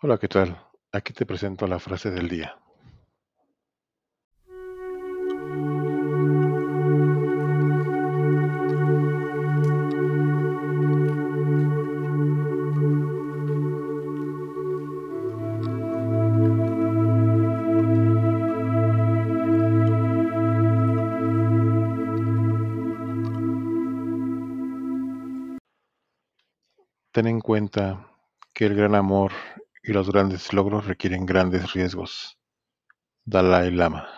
[0.00, 0.56] Hola, ¿qué tal?
[0.92, 2.56] Aquí te presento la frase del día.
[27.10, 28.06] Ten en cuenta
[28.54, 29.32] que el gran amor
[29.88, 32.36] y los grandes logros requieren grandes riesgos.
[33.24, 34.17] Dalai Lama